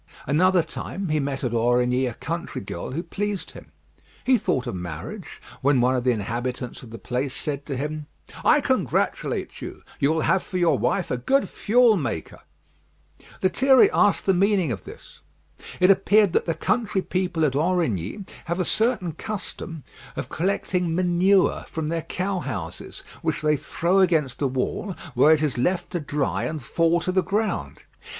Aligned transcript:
Another 0.25 0.63
time 0.63 1.09
he 1.09 1.19
met 1.19 1.43
at 1.43 1.53
Aurigny 1.53 2.07
a 2.07 2.15
country 2.15 2.59
girl 2.61 2.89
who 2.89 3.03
pleased 3.03 3.51
him. 3.51 3.71
He 4.23 4.35
thought 4.39 4.65
of 4.65 4.73
marriage, 4.73 5.39
when 5.61 5.79
one 5.79 5.95
of 5.95 6.03
the 6.03 6.09
inhabitants 6.11 6.81
of 6.81 6.89
the 6.89 6.97
place 6.97 7.35
said 7.35 7.67
to 7.67 7.77
him, 7.77 8.07
"I 8.43 8.61
congratulate 8.61 9.61
you; 9.61 9.83
you 9.99 10.11
will 10.11 10.21
have 10.21 10.41
for 10.41 10.57
your 10.57 10.79
wife 10.79 11.11
a 11.11 11.17
good 11.17 11.47
fuel 11.47 11.97
maker." 11.97 12.39
Lethierry 13.43 13.91
asked 13.91 14.25
the 14.25 14.33
meaning 14.33 14.71
of 14.71 14.85
this. 14.85 15.21
It 15.79 15.91
appeared 15.91 16.33
that 16.33 16.45
the 16.45 16.55
country 16.55 17.03
people 17.03 17.45
at 17.45 17.53
Aurigny 17.55 18.25
have 18.45 18.59
a 18.59 18.65
certain 18.65 19.11
custom 19.11 19.83
of 20.15 20.29
collecting 20.29 20.95
manure 20.95 21.63
from 21.67 21.89
their 21.89 22.01
cow 22.01 22.39
houses, 22.39 23.03
which 23.21 23.43
they 23.43 23.55
throw 23.55 23.99
against 23.99 24.41
a 24.41 24.47
wall, 24.47 24.95
where 25.13 25.31
it 25.31 25.43
is 25.43 25.59
left 25.59 25.91
to 25.91 25.99
dry 25.99 26.45
and 26.45 26.63
fall 26.63 26.99
to 27.01 27.11
the 27.11 27.21
ground. 27.21 27.83